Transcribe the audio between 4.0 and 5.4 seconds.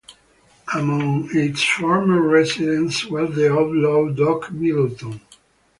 Doc Middleton.